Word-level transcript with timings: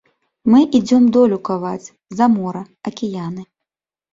Мы 0.51 0.61
ідзём 0.79 1.03
долю 1.17 1.37
каваць, 1.49 1.87
за 2.21 2.25
мора, 2.39 2.63
акіяны. 2.93 3.41